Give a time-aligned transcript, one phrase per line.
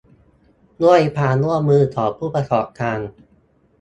[0.83, 2.99] ด้วยความร่วมมือของผู้ประกอบการ